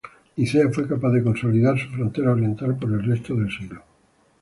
Nicea 0.35 0.67
fue 0.71 0.87
capaz 0.87 1.11
de 1.11 1.21
consolidar 1.23 1.77
su 1.77 1.87
frontera 1.91 2.31
oriental 2.31 2.75
por 2.75 2.91
el 2.91 3.03
resto 3.05 3.35
del 3.35 3.51
siglo. 3.51 3.83